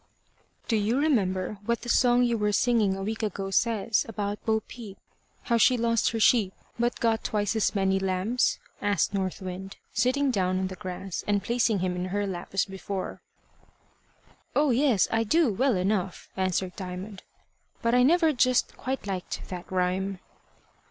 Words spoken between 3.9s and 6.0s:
about Bo Peep how she